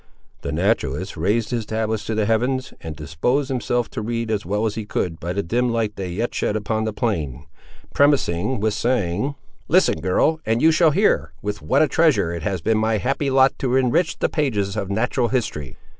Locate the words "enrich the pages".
13.75-14.75